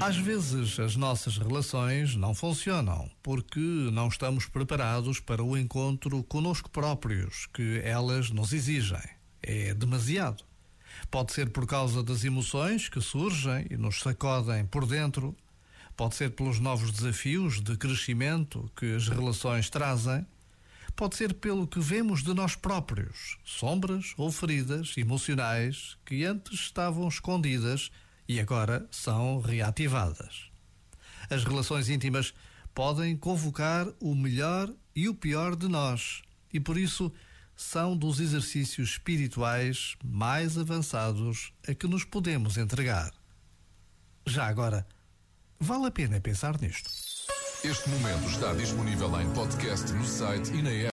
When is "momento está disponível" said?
47.88-49.20